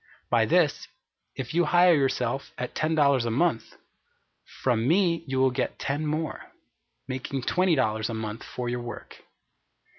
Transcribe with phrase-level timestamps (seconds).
[0.31, 0.87] By this,
[1.35, 3.75] if you hire yourself at ten dollars a month,
[4.63, 6.51] from me you will get ten more,
[7.07, 9.17] making twenty dollars a month for your work.